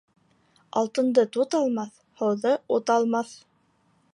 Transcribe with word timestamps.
Алтынды 0.81 1.25
тут 1.37 1.57
алмаҫ, 1.59 1.93
һыуҙы 2.23 2.57
ут 2.79 2.93
алмаҫ. 2.95 3.35